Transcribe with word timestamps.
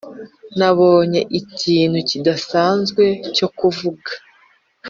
nabonye 0.57 1.19
ikintu 1.39 1.97
kidasanzwe 2.09 3.03
cyo 3.35 3.47
kuvuga, 3.57 4.11